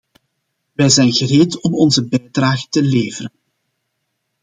We 0.71 0.89
zijn 0.89 1.11
gereed 1.13 1.61
om 1.63 1.73
onze 1.75 2.05
bijdrage 2.07 2.67
te 2.69 2.83
leveren. 2.83 3.31